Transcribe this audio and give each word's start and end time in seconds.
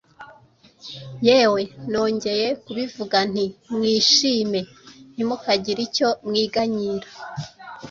yewe, 1.27 1.61
nongeye 1.89 2.47
kubivuga 2.65 3.17
nti 3.31 3.45
‘Mwishime!’…Ntimukagire 3.75 5.81
icyo 5.87 6.09
mwiganyira, 6.27 7.07